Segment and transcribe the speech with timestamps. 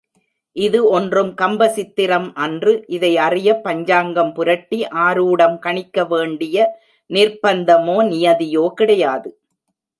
[0.55, 6.57] இது ஒன்றும் கம்பசித்திரம் அன்று இதை அறிய பஞ்சாங்கம் புரட்டி ஆரூடம் கணிக்கவேண்டிய
[7.09, 9.31] நிர்ப்பந்தமோ, நியதியோ கிடையாது.